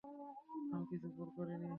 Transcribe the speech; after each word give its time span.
আমি 0.73 0.85
কিছু 0.89 1.07
ভুল 1.15 1.29
করিনি। 1.35 1.69